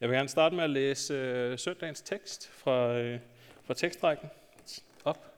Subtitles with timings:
[0.00, 3.20] Jeg vil gerne starte med at læse øh, søndagens tekst fra, øh,
[3.64, 4.28] fra tekstrækken
[5.04, 5.34] op.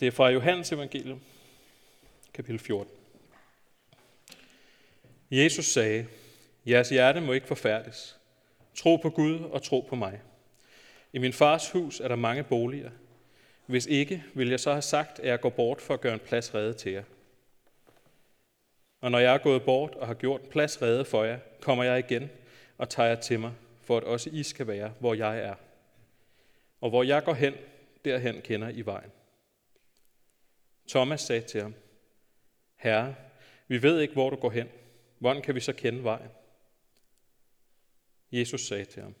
[0.00, 1.20] Det er fra Johannes evangelium,
[2.34, 2.92] kapitel 14.
[5.30, 6.06] Jesus sagde,
[6.66, 8.18] jeres hjerte må ikke forfærdes.
[8.74, 10.20] Tro på Gud og tro på mig.
[11.12, 12.90] I min fars hus er der mange boliger.
[13.66, 16.20] Hvis ikke, vil jeg så have sagt, at jeg går bort for at gøre en
[16.20, 17.04] plads redde til jer.
[19.00, 21.84] Og når jeg er gået bort og har gjort en plads redde for jer, kommer
[21.84, 22.30] jeg igen
[22.78, 23.52] og tager jer til mig,
[23.82, 25.54] for at også I skal være, hvor jeg er.
[26.80, 27.54] Og hvor jeg går hen,
[28.04, 29.10] derhen kender I vejen.
[30.88, 31.74] Thomas sagde til ham,
[32.76, 33.14] Herre,
[33.68, 34.68] vi ved ikke, hvor du går hen.
[35.18, 36.30] Hvordan kan vi så kende vejen?
[38.32, 39.14] Jesus sagde til ham,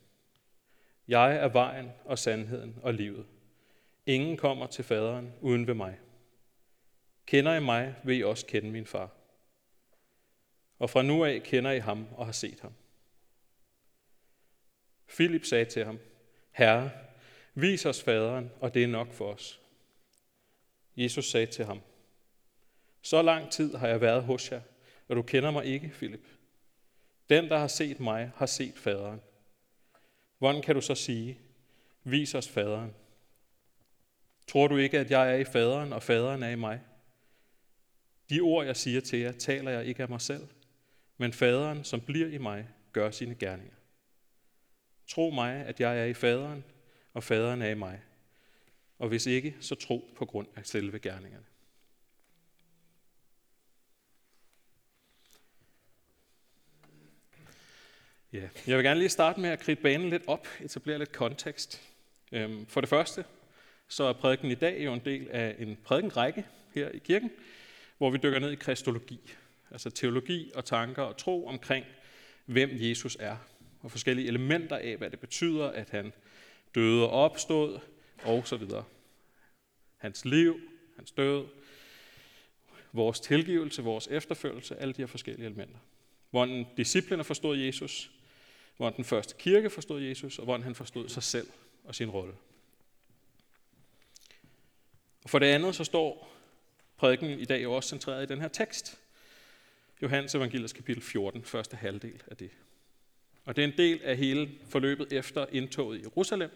[1.08, 3.26] Jeg er vejen og sandheden og livet.
[4.06, 5.98] Ingen kommer til faderen uden ved mig.
[7.26, 9.10] Kender I mig, vil I også kende min far.
[10.78, 12.72] Og fra nu af kender I ham og har set ham.
[15.08, 15.98] Philip sagde til ham,
[16.52, 16.90] Herre,
[17.54, 19.60] vis os faderen, og det er nok for os.
[20.96, 21.80] Jesus sagde til ham,
[23.02, 24.60] Så lang tid har jeg været hos jer,
[25.08, 26.26] og du kender mig ikke, Philip.
[27.30, 29.20] Den, der har set mig, har set faderen.
[30.38, 31.38] Hvordan kan du så sige,
[32.04, 32.94] vis os faderen?
[34.46, 36.80] Tror du ikke, at jeg er i faderen, og faderen er i mig?
[38.30, 40.48] De ord, jeg siger til jer, taler jeg ikke af mig selv,
[41.16, 43.75] men faderen, som bliver i mig, gør sine gerninger.
[45.08, 46.64] Tro mig, at jeg er i faderen,
[47.14, 48.00] og faderen er i mig.
[48.98, 51.44] Og hvis ikke, så tro på grund af selve gerningerne.
[58.32, 61.82] Ja, jeg vil gerne lige starte med at kridte banen lidt op, etablere lidt kontekst.
[62.32, 63.24] Øhm, for det første,
[63.88, 67.30] så er prædiken i dag jo en del af en prædikenrække her i kirken,
[67.98, 69.20] hvor vi dykker ned i kristologi,
[69.70, 71.86] altså teologi og tanker og tro omkring,
[72.46, 73.36] hvem Jesus er,
[73.86, 76.12] og forskellige elementer af, hvad det betyder, at han
[76.74, 77.78] døde og opstod,
[78.22, 78.84] og så videre.
[79.96, 80.60] Hans liv,
[80.96, 81.46] hans død,
[82.92, 85.78] vores tilgivelse, vores efterfølgelse, alle de her forskellige elementer.
[86.30, 88.10] Hvordan disciplene forstod Jesus,
[88.76, 91.48] hvordan den første kirke forstod Jesus, og hvordan han forstod sig selv
[91.84, 92.34] og sin rolle.
[95.24, 96.32] Og for det andet så står
[96.96, 98.98] prædiken i dag jo også centreret i den her tekst.
[100.02, 102.50] Johannes evangeliets kapitel 14, første halvdel af det.
[103.46, 106.50] Og det er en del af hele forløbet efter indtoget i Jerusalem,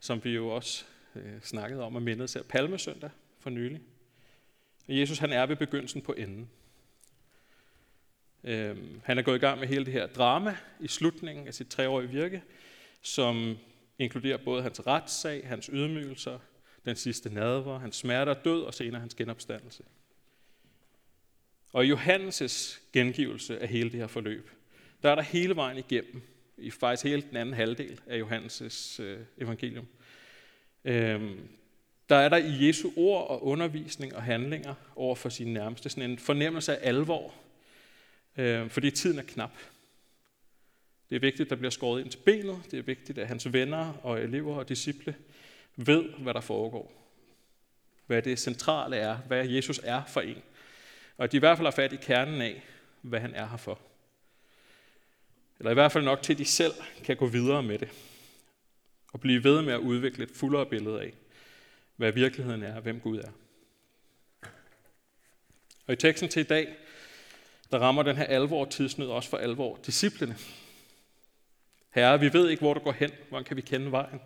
[0.00, 0.84] som vi jo også
[1.16, 3.10] øh, snakkede om og mindede sig Palmesøndag
[3.40, 3.80] for nylig.
[4.88, 6.50] Og Jesus han er ved begyndelsen på enden.
[8.44, 11.68] Øhm, han er gået i gang med hele det her drama i slutningen af sit
[11.68, 12.42] treårige virke,
[13.02, 13.58] som
[13.98, 16.38] inkluderer både hans retssag, hans ydmygelser,
[16.84, 19.82] den sidste nadver, hans smerte og død, og senere hans genopstandelse.
[21.72, 24.50] Og i Johannes' gengivelse af hele det her forløb,
[25.02, 26.22] der er der hele vejen igennem,
[26.58, 29.86] i faktisk hele den anden halvdel af Johannes' øh, evangelium,
[30.84, 31.48] øhm,
[32.08, 36.10] der er der i Jesu ord og undervisning og handlinger over for sine nærmeste sådan
[36.10, 37.34] en fornemmelse af alvor,
[38.36, 39.52] øh, fordi tiden er knap.
[41.10, 42.58] Det er vigtigt, at der bliver skåret ind til benet.
[42.70, 45.14] Det er vigtigt, at hans venner og elever og disciple
[45.76, 46.92] ved, hvad der foregår.
[48.06, 50.42] Hvad det centrale er, hvad Jesus er for en.
[51.16, 52.62] Og at de i hvert fald har fat i kernen af,
[53.02, 53.80] hvad han er her for.
[55.58, 56.72] Eller i hvert fald nok til, at de selv
[57.04, 57.88] kan gå videre med det.
[59.12, 61.12] Og blive ved med at udvikle et fuldere billede af,
[61.96, 63.30] hvad virkeligheden er og hvem Gud er.
[65.86, 66.76] Og i teksten til i dag,
[67.70, 70.36] der rammer den her alvor tidsnød også for alvor disciplene.
[71.90, 73.10] Herre, vi ved ikke, hvor du går hen.
[73.28, 74.20] Hvordan kan vi kende vejen?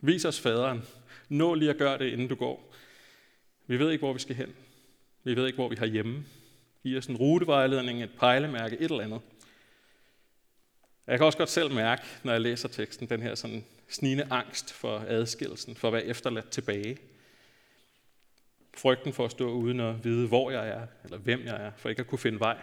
[0.00, 0.82] Vis os faderen.
[1.28, 2.74] Nå lige at gøre det, inden du går.
[3.66, 4.54] Vi ved ikke, hvor vi skal hen.
[5.24, 6.24] Vi ved ikke, hvor vi har hjemme.
[6.82, 9.20] Giv os en rutevejledning, et pejlemærke, et eller andet.
[11.06, 14.72] Jeg kan også godt selv mærke, når jeg læser teksten, den her sådan snigende angst
[14.72, 16.98] for adskillelsen, for at være efterladt tilbage.
[18.76, 21.88] Frygten for at stå uden at vide, hvor jeg er, eller hvem jeg er, for
[21.88, 22.62] ikke at kunne finde vej.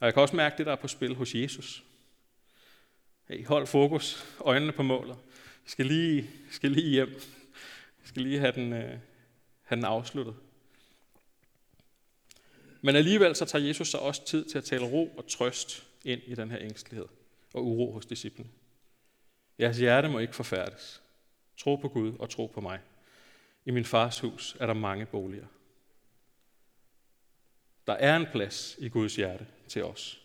[0.00, 1.84] Og jeg kan også mærke det, der er på spil hos Jesus.
[3.28, 5.16] Hey, hold fokus, øjnene på målet.
[5.64, 7.08] Jeg skal lige, skal lige hjem.
[7.08, 8.98] Jeg skal lige have den, øh,
[9.62, 10.34] have den afsluttet.
[12.84, 16.20] Men alligevel så tager Jesus sig også tid til at tale ro og trøst ind
[16.26, 17.08] i den her ængstelighed
[17.54, 18.50] og uro hos disciplene.
[19.58, 21.02] Jeres hjerte må ikke forfærdes.
[21.56, 22.80] Tro på Gud og tro på mig.
[23.64, 25.46] I min fars hus er der mange boliger.
[27.86, 30.22] Der er en plads i Guds hjerte til os.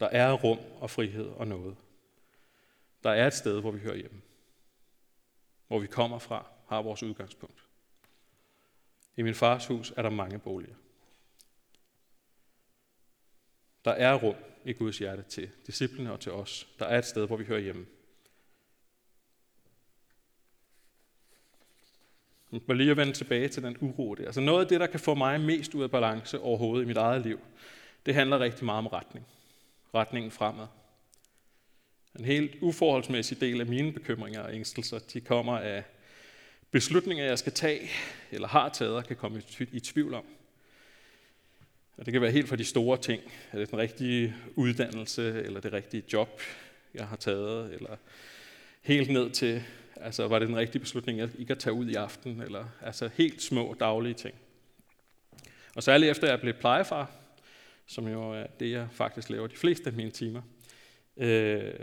[0.00, 1.76] Der er rum og frihed og noget.
[3.02, 4.20] Der er et sted, hvor vi hører hjemme.
[5.66, 7.64] Hvor vi kommer fra, har vores udgangspunkt.
[9.16, 10.74] I min fars hus er der mange boliger.
[13.84, 14.34] Der er rum
[14.64, 16.68] i Guds hjerte til disciplene og til os.
[16.78, 17.86] Der er et sted, hvor vi hører hjemme.
[22.50, 24.26] Men lige at vende tilbage til den uro der.
[24.26, 26.96] Altså noget af det, der kan få mig mest ud af balance overhovedet i mit
[26.96, 27.40] eget liv,
[28.06, 29.26] det handler rigtig meget om retning.
[29.94, 30.66] Retningen fremad.
[32.18, 35.84] En helt uforholdsmæssig del af mine bekymringer og ængstelser, de kommer af
[36.70, 37.90] beslutninger, jeg skal tage,
[38.30, 39.42] eller har taget, og kan komme
[39.72, 40.24] i tvivl om.
[41.98, 43.22] Og det kan være helt fra de store ting.
[43.52, 46.40] Er det den rigtige uddannelse, eller det rigtige job,
[46.94, 47.96] jeg har taget, eller
[48.82, 49.62] helt ned til,
[49.96, 53.10] altså var det den rigtige beslutning, jeg ikke at tage ud i aften, eller altså
[53.14, 54.34] helt små daglige ting.
[55.76, 57.10] Og særligt efter jeg blev plejefar,
[57.86, 60.42] som jo er det, jeg faktisk laver de fleste af mine timer,
[61.16, 61.74] øh,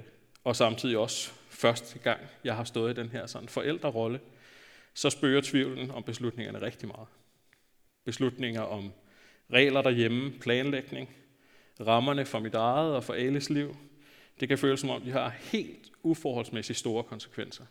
[0.44, 4.20] og samtidig også første gang, jeg har stået i den her sådan forældrerolle,
[4.94, 7.08] så spørger tvivlen om beslutningerne rigtig meget.
[8.06, 8.92] Beslutninger om
[9.54, 11.10] regler derhjemme, planlægning,
[11.88, 13.76] rammerne for mit eget og for Ales liv.
[14.40, 17.64] Det kan føles som om, de har helt uforholdsmæssigt store konsekvenser.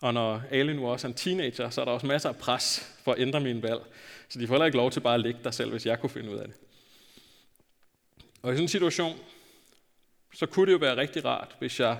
[0.00, 2.96] Og når Ali nu også er en teenager, så er der også masser af pres
[3.04, 3.80] for at ændre min valg.
[4.28, 6.10] Så de får heller ikke lov til bare at ligge der selv, hvis jeg kunne
[6.10, 6.56] finde ud af det.
[8.42, 9.18] Og i sådan en situation,
[10.34, 11.98] så kunne det jo være rigtig rart, hvis jeg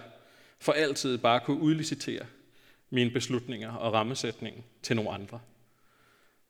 [0.59, 2.27] for altid bare kunne udlicitere
[2.91, 5.41] mine beslutninger og rammesætningen til nogle andre.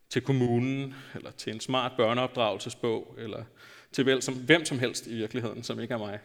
[0.09, 3.45] Til kommunen, eller til en smart børneopdragelsesbog, eller
[3.93, 6.19] til vel som, hvem som helst i virkeligheden, som ikke er mig.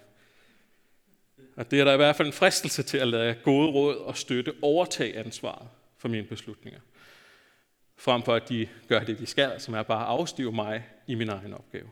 [1.56, 4.18] Og det er der i hvert fald en fristelse til at lade gode råd og
[4.18, 5.68] støtte overtage ansvaret
[5.98, 6.80] for mine beslutninger.
[7.98, 11.16] Frem for at de gør det, de skal, som er bare at afstive mig i
[11.16, 11.90] min egen opgave.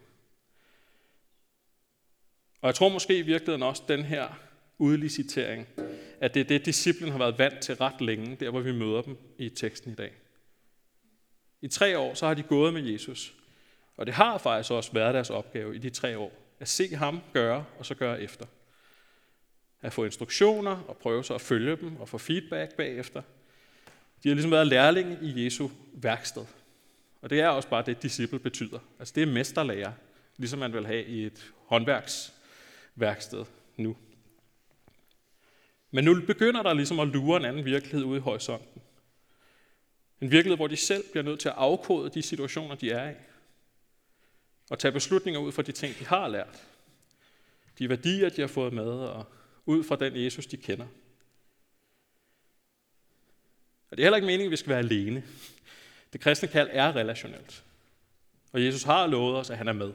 [2.62, 4.40] Og jeg tror måske i virkeligheden også, den her
[4.78, 5.68] udlicitering,
[6.20, 9.02] at det er det, disciplen har været vant til ret længe, der hvor vi møder
[9.02, 10.12] dem i teksten i dag.
[11.62, 13.34] I tre år, så har de gået med Jesus.
[13.98, 17.22] Og det har faktisk også været deres opgave i de tre år, at se ham
[17.34, 18.46] gøre, og så gøre efter.
[19.82, 23.22] At få instruktioner og prøve så at følge dem og få feedback bagefter.
[24.24, 26.46] De har ligesom været lærlinge i Jesu værksted.
[27.22, 28.80] Og det er også bare det, disciple betyder.
[29.00, 29.92] Altså det er mesterlærer,
[30.38, 33.46] ligesom man vil have i et håndværksværksted
[33.78, 33.98] nu.
[35.92, 38.82] Men nu begynder der ligesom at lure en anden virkelighed ude i horisonten.
[40.22, 43.14] En virkelighed, hvor de selv bliver nødt til at afkode de situationer, de er i.
[44.70, 46.64] Og tage beslutninger ud fra de ting, de har lært.
[47.80, 49.26] De værdier, de har fået med, og
[49.66, 50.88] ud fra den Jesus, de kender.
[53.92, 55.24] Og det er heller ikke meningen, at vi skal være alene.
[56.14, 57.64] Det kristne kald er relationelt.
[58.52, 59.94] Og Jesus har lovet os, at han er med.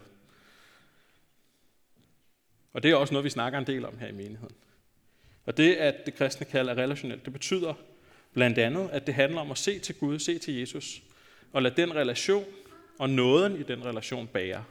[2.72, 4.56] Og det er også noget, vi snakker en del om her i menigheden.
[5.46, 7.74] Og det, at det kristne kald er relationelt, det betyder
[8.34, 11.02] blandt andet, at det handler om at se til Gud, se til Jesus,
[11.52, 12.44] og lade den relation
[12.98, 14.64] og nåden i den relation bære.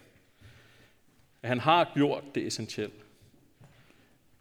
[1.42, 3.06] At han har gjort det essentielt.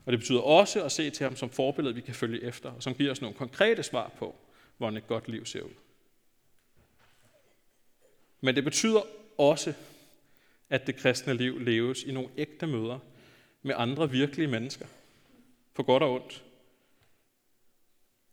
[0.05, 2.83] Og det betyder også at se til ham som forbillede, vi kan følge efter, og
[2.83, 4.37] som giver os nogle konkrete svar på,
[4.79, 5.75] hvordan et godt liv ser ud.
[8.41, 9.01] Men det betyder
[9.39, 9.75] også,
[10.71, 12.99] at det kristne liv leves i nogle ægte møder
[13.63, 14.87] med andre virkelige mennesker–
[15.75, 16.43] på godt og ondt.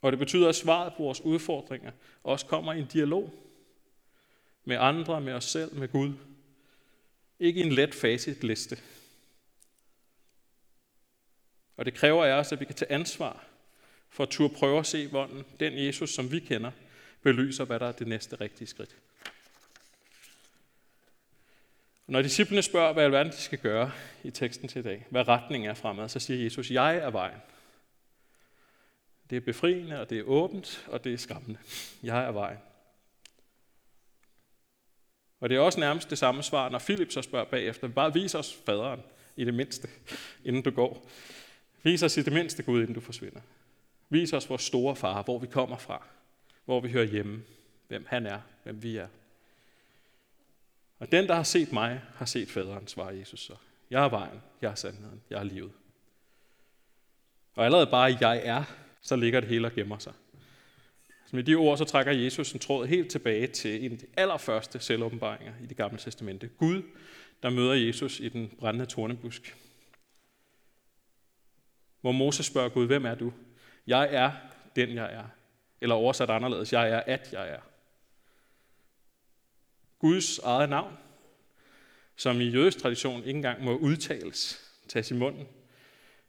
[0.01, 1.91] Og det betyder, at svaret på vores udfordringer
[2.23, 3.33] også kommer i en dialog
[4.65, 6.13] med andre, med os selv, med Gud.
[7.39, 8.77] Ikke en let facitliste.
[11.77, 13.45] Og det kræver af os, at vi kan tage ansvar
[14.09, 16.71] for at turde prøve at se, hvordan den Jesus, som vi kender,
[17.21, 18.95] belyser, hvad der er det næste rigtige skridt.
[22.07, 23.91] Når disciplene spørger, hvad alverden de skal gøre
[24.23, 27.39] i teksten til i dag, hvad retningen er fremad, så siger Jesus, jeg er vejen.
[29.29, 31.59] Det er befriende, og det er åbent, og det er skræmmende.
[32.03, 32.57] Jeg er vejen.
[35.39, 38.35] Og det er også nærmest det samme svar, når Philip så spørger bagefter, bare vis
[38.35, 39.01] os faderen
[39.35, 39.87] i det mindste,
[40.45, 41.09] inden du går.
[41.83, 43.41] Vis os i det mindste Gud, inden du forsvinder.
[44.09, 46.05] Vis os vores store far, hvor vi kommer fra,
[46.65, 47.43] hvor vi hører hjemme,
[47.87, 49.07] hvem han er, hvem vi er.
[50.99, 53.55] Og den, der har set mig, har set faderen, svarer Jesus så.
[53.89, 55.71] Jeg er vejen, jeg er sandheden, jeg er livet.
[57.55, 58.63] Og allerede bare jeg er,
[59.01, 60.13] så ligger det hele og gemmer sig.
[61.25, 64.05] Så med de ord, så trækker Jesus en tråd helt tilbage til en af de
[64.17, 66.47] allerførste selvåbenbaringer i det gamle testamente.
[66.47, 66.83] Gud,
[67.43, 69.57] der møder Jesus i den brændende tornebusk.
[72.01, 73.33] Hvor Moses spørger Gud, hvem er du?
[73.87, 74.31] Jeg er
[74.75, 75.25] den, jeg er.
[75.81, 77.59] Eller oversat anderledes, jeg er, at jeg er.
[79.99, 80.97] Guds eget navn,
[82.15, 85.47] som i jødisk tradition ikke engang må udtales, tages i munden,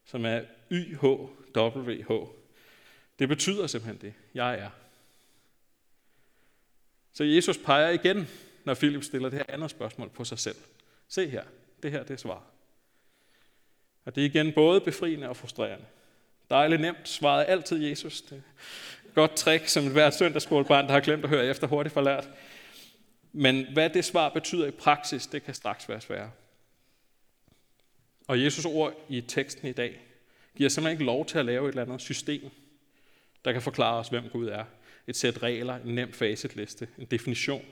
[0.05, 2.40] som er YHWH.
[3.21, 4.15] Det betyder simpelthen det.
[4.35, 4.71] Jeg er.
[7.13, 8.29] Så Jesus peger igen,
[8.65, 10.57] når Philip stiller det her andet spørgsmål på sig selv.
[11.09, 11.45] Se her,
[11.83, 12.43] det her det er svar.
[14.05, 15.85] Og det er igen både befriende og frustrerende.
[16.51, 18.23] Dejligt nemt, svarede altid Jesus.
[18.23, 18.43] Det
[19.09, 22.29] er godt trick, som et hvert søndagsskolebarn, der har glemt at høre efter, hurtigt forlært.
[23.33, 26.31] Men hvad det svar betyder i praksis, det kan straks være svært.
[28.29, 30.01] Og Jesus ord i teksten i dag
[30.57, 32.51] giver simpelthen ikke lov til at lave et eller andet system,
[33.45, 34.65] der kan forklare os, hvem Gud er.
[35.07, 37.65] Et sæt regler, en nem facitliste, en definition.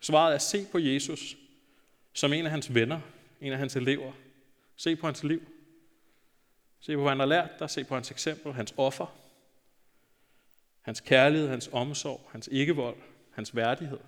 [0.00, 1.36] Svaret er at se på Jesus
[2.12, 3.00] som en af hans venner,
[3.40, 4.12] en af hans elever.
[4.76, 5.42] Se på hans liv.
[6.80, 7.70] Se på, hvad han har lært dig.
[7.70, 9.16] Se på hans eksempel, hans offer.
[10.82, 12.96] Hans kærlighed, hans omsorg, hans ikkevold,
[13.30, 13.98] hans værdighed.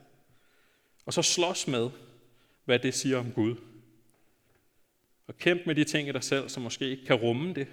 [1.07, 1.91] Og så slås med,
[2.65, 3.57] hvad det siger om Gud.
[5.27, 7.69] Og kæmp med de ting i dig selv, som måske ikke kan rumme det.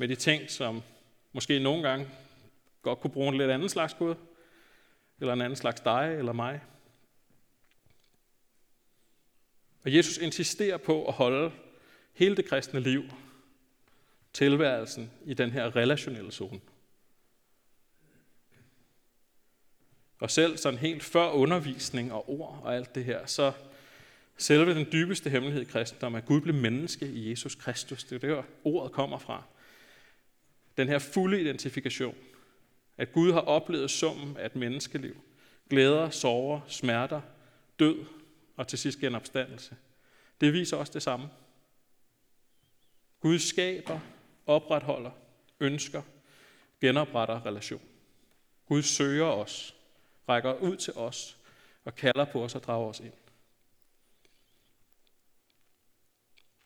[0.00, 0.82] Med de ting, som
[1.32, 2.08] måske nogle gange
[2.82, 4.14] godt kunne bruge en lidt anden slags Gud.
[5.20, 6.60] Eller en anden slags dig eller mig.
[9.84, 11.52] Og Jesus insisterer på at holde
[12.12, 13.02] hele det kristne liv,
[14.32, 16.60] tilværelsen i den her relationelle zone.
[20.18, 23.52] Og selv sådan helt før undervisning og ord og alt det her, så
[24.36, 28.28] selve den dybeste hemmelighed i kristendom, at Gud blev menneske i Jesus Kristus, det er
[28.28, 29.44] der, ordet kommer fra.
[30.76, 32.14] Den her fulde identifikation,
[32.98, 35.16] at Gud har oplevet summen af et menneskeliv,
[35.70, 37.20] glæder, sorger, smerter,
[37.78, 38.04] død
[38.56, 39.76] og til sidst genopstandelse.
[40.40, 41.28] Det viser også det samme.
[43.20, 44.00] Gud skaber,
[44.46, 45.10] opretholder,
[45.60, 46.02] ønsker,
[46.80, 47.82] genopretter relation.
[48.66, 49.74] Gud søger os,
[50.28, 51.36] rækker ud til os
[51.84, 53.12] og kalder på os og drager os ind.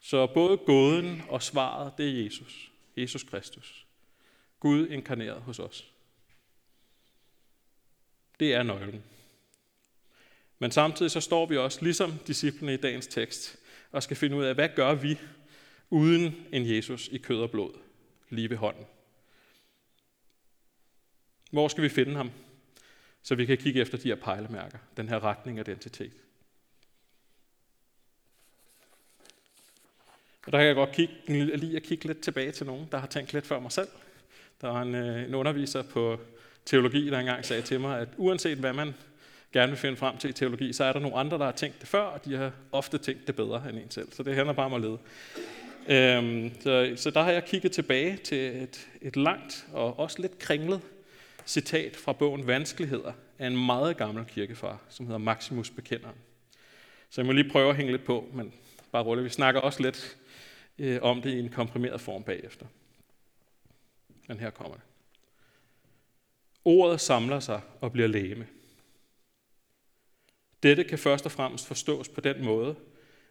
[0.00, 2.70] Så både gåden og svaret, det er Jesus.
[2.96, 3.83] Jesus Kristus.
[4.64, 5.92] Gud inkarneret hos os.
[8.40, 9.04] Det er nøglen.
[10.58, 13.56] Men samtidig så står vi også, ligesom disciplene i dagens tekst,
[13.92, 15.18] og skal finde ud af, hvad gør vi
[15.90, 17.74] uden en Jesus i kød og blod,
[18.28, 18.86] lige ved hånden.
[21.50, 22.30] Hvor skal vi finde ham,
[23.22, 26.12] så vi kan kigge efter de her pejlemærker, den her retning og identitet.
[30.46, 31.14] Og der kan jeg godt kigge,
[31.56, 33.88] lige at kigge lidt tilbage til nogen, der har tænkt lidt før mig selv.
[34.64, 36.20] Der var en, øh, en underviser på
[36.64, 38.94] teologi, der engang sagde til mig, at uanset hvad man
[39.52, 41.80] gerne vil finde frem til i teologi, så er der nogle andre, der har tænkt
[41.80, 44.12] det før, og de har ofte tænkt det bedre end en selv.
[44.12, 44.98] Så det handler bare om at lede.
[45.88, 50.38] Øhm, så, så der har jeg kigget tilbage til et, et langt og også lidt
[50.38, 50.80] kringlet
[51.46, 56.16] citat fra bogen Vanskeligheder af en meget gammel kirkefar, som hedder Maximus Bekenderen.
[57.10, 58.52] Så jeg må lige prøve at hænge lidt på, men
[58.92, 59.22] bare rulle.
[59.22, 60.16] Vi snakker også lidt
[60.78, 62.66] øh, om det i en komprimeret form bagefter.
[64.26, 64.84] Men her kommer det.
[66.64, 68.46] Ordet samler sig og bliver læme.
[70.62, 72.76] Dette kan først og fremmest forstås på den måde,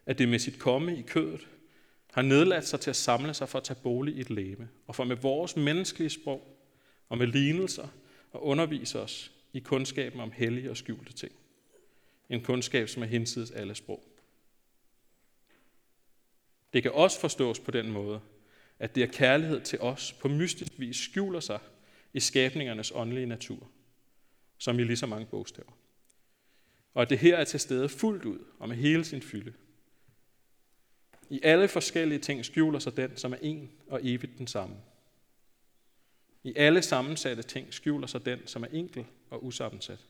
[0.06, 1.48] at det med sit komme i kødet
[2.12, 4.96] har nedladt sig til at samle sig for at tage bolig i et læme, og
[4.96, 6.58] for med vores menneskelige sprog
[7.10, 7.88] og med lignelser
[8.32, 11.32] og undervise os i kundskaben om hellige og skjulte ting.
[12.30, 14.04] En kundskab, som er hinsides alle sprog.
[16.74, 18.22] Det kan også forstås på den måde,
[18.84, 21.60] at det er kærlighed til os på mystisk vis skjuler sig
[22.14, 23.70] i skabningernes åndelige natur,
[24.58, 25.72] som i lige så mange bogstaver
[26.94, 29.54] og at det her er til stede fuldt ud og med hele sin fylde.
[31.30, 34.76] I alle forskellige ting skjuler sig den, som er en og evigt den samme.
[36.44, 40.06] I alle sammensatte ting skjuler sig den, som er enkel og usammensat.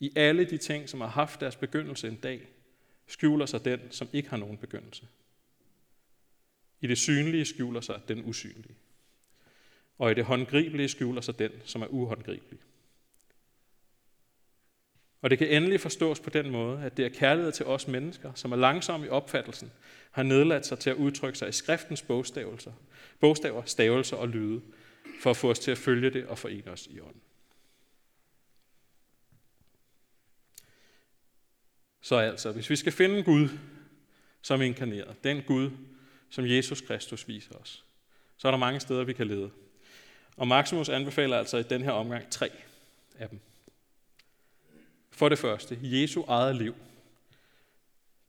[0.00, 2.48] I alle de ting, som har haft deres begyndelse en dag,
[3.06, 5.08] skjuler sig den, som ikke har nogen begyndelse.
[6.80, 8.76] I det synlige skjuler sig den usynlige.
[9.98, 12.58] Og i det håndgribelige skjuler sig den, som er uhåndgribelig.
[15.22, 18.34] Og det kan endelig forstås på den måde, at det er kærlighed til os mennesker,
[18.34, 19.72] som er langsomme i opfattelsen,
[20.10, 22.72] har nedladt sig til at udtrykke sig i skriftens bogstavelser,
[23.20, 24.62] bogstaver, stavelser og lyde,
[25.20, 27.20] for at få os til at følge det og forene os i ånden.
[32.00, 33.48] Så altså, hvis vi skal finde Gud
[34.42, 35.70] som inkarneret, den Gud,
[36.30, 37.84] som Jesus Kristus viser os,
[38.36, 39.50] så er der mange steder, vi kan lede.
[40.36, 42.50] Og Maximus anbefaler altså i den her omgang tre
[43.18, 43.40] af dem.
[45.10, 46.74] For det første, Jesu eget liv.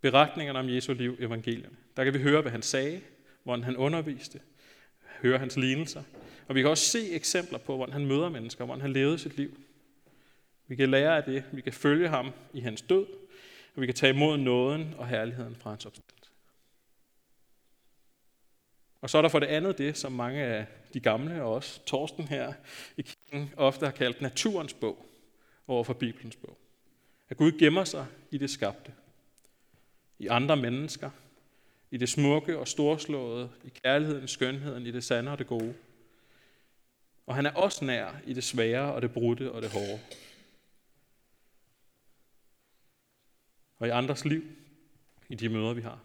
[0.02, 1.76] Beretningerne om Jesu liv, evangelierne.
[1.98, 3.02] Der kan vi høre, hvad han sagde,
[3.44, 4.40] hvordan han underviste,
[5.22, 6.04] høre hans lignelser.
[6.48, 9.38] Og vi kan også se eksempler på, hvordan han møder mennesker, hvordan han levede sit
[9.38, 9.60] liv.
[10.68, 13.06] Vi kan lære af det, vi kan følge ham i hans død,
[13.76, 16.27] og vi kan tage imod nåden og herligheden fra hans opstandelse.
[19.02, 21.86] Og så er der for det andet det, som mange af de gamle, og også
[21.86, 22.54] Torsten her
[22.98, 25.06] i kirken, ofte har kaldt naturens bog
[25.68, 26.58] over for Bibelens bog.
[27.30, 28.92] At Gud gemmer sig i det skabte.
[30.20, 31.10] i andre mennesker,
[31.92, 35.76] i det smukke og storslåede, i kærligheden, skønheden, i det sande og det gode.
[37.26, 40.00] Og han er også nær i det svære og det brudte og det hårde.
[43.80, 44.44] Og i andres liv,
[45.30, 46.00] i de møder, vi har.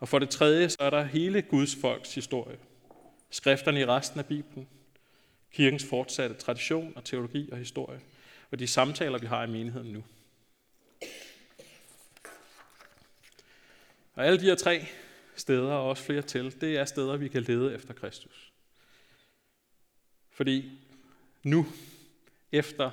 [0.00, 2.58] Og for det tredje, så er der hele Guds folks historie.
[3.30, 4.68] Skrifterne i resten af Bibelen,
[5.52, 8.00] kirkens fortsatte tradition og teologi og historie,
[8.50, 10.04] og de samtaler, vi har i menigheden nu.
[14.14, 14.86] Og alle de her tre
[15.36, 18.52] steder, og også flere til, det er steder, vi kan lede efter Kristus.
[20.30, 20.78] Fordi
[21.42, 21.66] nu,
[22.52, 22.90] efter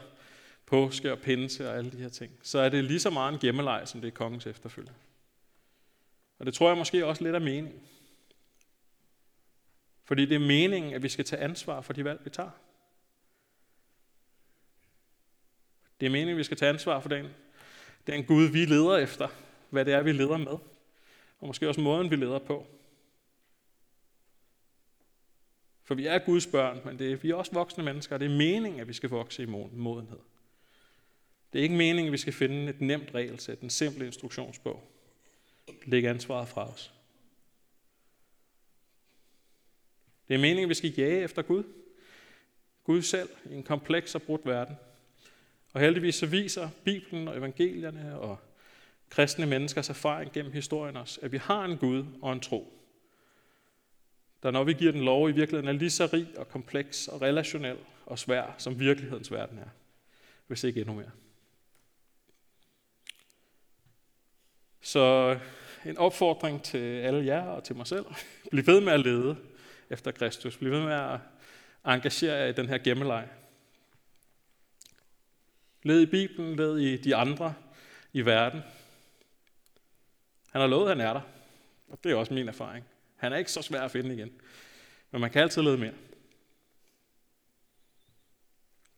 [0.66, 3.40] påske og pinse og alle de her ting, så er det lige så meget en
[3.40, 4.94] gemmeleg, som det er kongens efterfølger.
[6.40, 7.82] Og det tror jeg måske også lidt er meningen.
[10.04, 12.50] Fordi det er meningen, at vi skal tage ansvar for de valg, vi tager.
[16.00, 17.28] Det er meningen, at vi skal tage ansvar for den,
[18.08, 19.28] den Gud, vi leder efter.
[19.70, 20.58] Hvad det er, vi leder med.
[21.40, 22.68] Og måske også måden, vi leder på.
[25.84, 28.32] For vi er Guds børn, men det er, vi er også voksne mennesker, og det
[28.32, 30.20] er meningen, at vi skal vokse i modenhed.
[31.54, 34.97] Det er ikke meningen, at vi skal finde et nemt regelsæt, en simpel instruktionsbog.
[35.86, 36.94] Lægge ansvaret fra os.
[40.28, 41.64] Det er meningen, at vi skal jage efter Gud.
[42.84, 44.76] Gud selv i en kompleks og brudt verden.
[45.74, 48.38] Og heldigvis så viser Bibelen og evangelierne og
[49.10, 52.74] kristne menneskers erfaring gennem historien os, at vi har en Gud og en tro,
[54.44, 57.22] der når vi giver den lov i virkeligheden er lige så rig og kompleks og
[57.22, 59.70] relationel og svær, som virkelighedens verden er,
[60.48, 61.12] hvis ikke endnu mere.
[64.82, 65.38] Så
[65.86, 68.06] en opfordring til alle jer og til mig selv.
[68.52, 69.38] Bliv ved med at lede
[69.90, 70.58] efter Kristus.
[70.58, 71.20] Bliv ved med at
[71.86, 73.28] engagere jer i den her gemmeleg.
[75.84, 77.54] Led i Bibelen, led i de andre
[78.14, 78.62] i verden.
[80.52, 81.22] Han har lovet, at han er der.
[81.88, 82.86] Og det er også min erfaring.
[83.16, 84.32] Han er ikke så svær at finde igen.
[85.12, 85.94] Men man kan altid lede mere.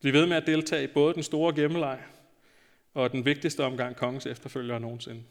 [0.00, 2.02] Bliv ved med at deltage i både den store gemmeleg
[2.94, 5.24] og den vigtigste omgang kongens efterfølgere nogensinde.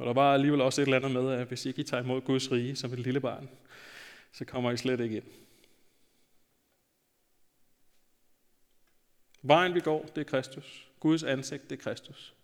[0.00, 2.20] Og der var alligevel også et eller andet med, at hvis ikke I tager imod
[2.20, 3.48] Guds rige som et lille barn,
[4.32, 5.26] så kommer I slet ikke ind.
[9.42, 10.88] Vejen vi går, det er Kristus.
[11.00, 12.34] Guds ansigt, det er Kristus.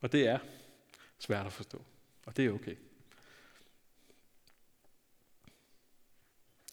[0.00, 0.38] Og det er
[1.18, 1.84] svært at forstå.
[2.24, 2.76] Og det er okay.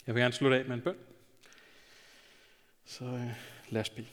[0.07, 0.97] Jeg vil gerne slutte af med en bøn.
[2.85, 3.31] Så øh,
[3.69, 4.07] lad os bede.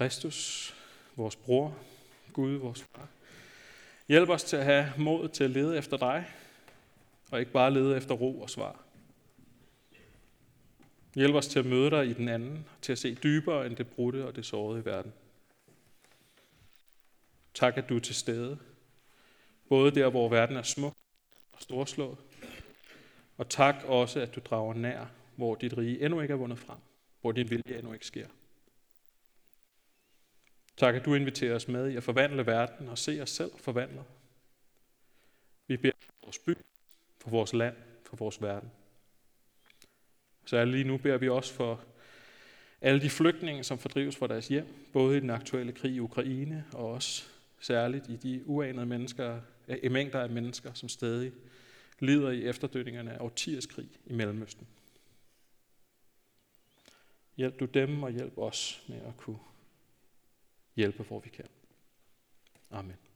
[0.00, 0.74] Kristus,
[1.16, 1.78] vores bror,
[2.32, 3.08] Gud, vores far.
[4.08, 6.26] Hjælp os til at have mod til at lede efter dig,
[7.30, 8.84] og ikke bare lede efter ro og svar.
[11.14, 13.88] Hjælp os til at møde dig i den anden, til at se dybere end det
[13.88, 15.12] brudte og det sårede i verden.
[17.54, 18.58] Tak, at du er til stede,
[19.68, 20.96] både der, hvor verden er smuk
[21.52, 22.18] og storslået,
[23.36, 26.78] og tak også, at du drager nær, hvor dit rige endnu ikke er vundet frem,
[27.20, 28.26] hvor din vilje endnu ikke sker.
[30.80, 34.04] Tak, at du inviterer os med i at forvandle verden og se os selv forvandlet.
[35.66, 36.56] Vi beder for vores by,
[37.18, 38.70] for vores land, for vores verden.
[40.46, 41.84] Så lige nu beder vi også for
[42.80, 46.64] alle de flygtninge, som fordrives fra deres hjem, både i den aktuelle krig i Ukraine
[46.72, 47.24] og også
[47.60, 49.40] særligt i de uanede mennesker,
[49.82, 51.32] i mængder af mennesker, som stadig
[51.98, 54.66] lider i efterdønningerne af årtiers krig i Mellemøsten.
[57.36, 59.38] Hjælp du dem, og hjælp os med at kunne
[60.76, 61.46] hjælpe, hvor vi kan.
[62.70, 63.09] Amen.